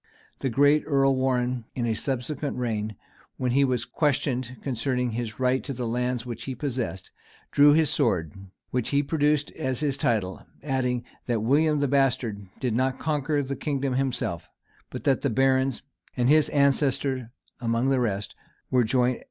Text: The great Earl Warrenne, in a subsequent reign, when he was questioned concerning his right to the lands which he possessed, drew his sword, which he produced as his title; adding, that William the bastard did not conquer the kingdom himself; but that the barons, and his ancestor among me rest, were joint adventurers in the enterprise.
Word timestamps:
The 0.39 0.49
great 0.49 0.83
Earl 0.87 1.15
Warrenne, 1.15 1.65
in 1.75 1.85
a 1.85 1.93
subsequent 1.93 2.57
reign, 2.57 2.95
when 3.37 3.51
he 3.51 3.63
was 3.63 3.85
questioned 3.85 4.57
concerning 4.63 5.11
his 5.11 5.39
right 5.39 5.63
to 5.63 5.73
the 5.73 5.85
lands 5.87 6.25
which 6.25 6.45
he 6.45 6.55
possessed, 6.55 7.11
drew 7.51 7.73
his 7.73 7.91
sword, 7.91 8.33
which 8.71 8.89
he 8.89 9.03
produced 9.03 9.51
as 9.51 9.81
his 9.81 9.97
title; 9.97 10.43
adding, 10.63 11.03
that 11.27 11.41
William 11.43 11.81
the 11.81 11.87
bastard 11.87 12.47
did 12.59 12.73
not 12.73 12.97
conquer 12.97 13.43
the 13.43 13.55
kingdom 13.55 13.93
himself; 13.93 14.49
but 14.89 15.03
that 15.03 15.21
the 15.21 15.29
barons, 15.29 15.83
and 16.17 16.29
his 16.29 16.49
ancestor 16.49 17.31
among 17.59 17.87
me 17.87 17.95
rest, 17.97 18.33
were 18.71 18.83
joint 18.83 18.87
adventurers 18.87 18.89
in 18.89 18.89
the 18.89 19.07
enterprise. 19.11 19.19